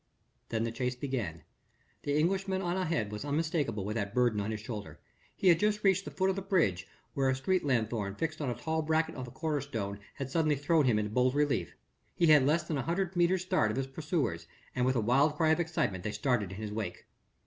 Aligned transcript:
Then 0.49 0.63
the 0.63 0.71
chase 0.71 0.95
began. 0.95 1.43
The 2.01 2.17
Englishman 2.17 2.63
on 2.63 2.75
ahead 2.75 3.11
was 3.11 3.23
unmistakable 3.23 3.85
with 3.85 3.95
that 3.97 4.15
burden 4.15 4.41
on 4.41 4.49
his 4.49 4.59
shoulder. 4.59 4.99
He 5.35 5.49
had 5.49 5.59
just 5.59 5.83
reached 5.83 6.05
the 6.05 6.09
foot 6.09 6.31
of 6.31 6.35
the 6.35 6.41
bridge 6.41 6.87
where 7.13 7.29
a 7.29 7.35
street 7.35 7.63
lanthorn 7.63 8.15
fixed 8.15 8.41
on 8.41 8.49
a 8.49 8.55
tall 8.55 8.81
bracket 8.81 9.13
on 9.13 9.25
the 9.25 9.29
corner 9.29 9.61
stone 9.61 9.99
had 10.15 10.31
suddenly 10.31 10.55
thrown 10.55 10.85
him 10.85 10.97
into 10.97 11.11
bold 11.11 11.35
relief. 11.35 11.75
He 12.15 12.25
had 12.25 12.47
less 12.47 12.63
than 12.63 12.79
an 12.79 12.85
hundred 12.85 13.15
metres 13.15 13.43
start 13.43 13.69
of 13.69 13.77
his 13.77 13.85
pursuers 13.85 14.47
and 14.75 14.87
with 14.87 14.95
a 14.95 15.01
wild 15.01 15.35
cry 15.35 15.51
of 15.51 15.59
excitement 15.59 16.03
they 16.03 16.11
started 16.11 16.49
in 16.51 16.57
his 16.57 16.71
wake. 16.71 17.05